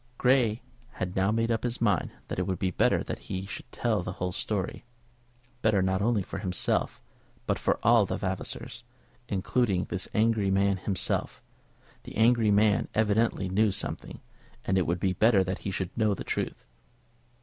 Grey 0.17 0.63
had 0.93 1.15
now 1.15 1.29
made 1.29 1.51
up 1.51 1.61
his 1.61 1.79
mind 1.79 2.09
that 2.27 2.39
it 2.39 2.47
would 2.47 2.57
be 2.57 2.71
better 2.71 3.03
that 3.03 3.19
he 3.29 3.45
should 3.45 3.71
tell 3.71 4.01
the 4.01 4.13
whole 4.13 4.31
story, 4.31 4.83
better 5.61 5.79
not 5.83 6.01
only 6.01 6.23
for 6.23 6.39
himself, 6.39 6.99
but 7.45 7.59
for 7.59 7.77
all 7.83 8.07
the 8.07 8.17
Vavasors, 8.17 8.81
including 9.29 9.83
this 9.83 10.09
angry 10.15 10.49
man 10.49 10.77
himself. 10.77 11.39
The 12.01 12.15
angry 12.15 12.49
man 12.49 12.87
evidently 12.95 13.47
knew 13.47 13.71
something, 13.71 14.21
and 14.65 14.75
it 14.75 14.87
would 14.87 14.99
be 14.99 15.13
better 15.13 15.43
that 15.43 15.59
he 15.59 15.69
should 15.69 15.95
know 15.95 16.15
the 16.15 16.23
truth. 16.23 16.65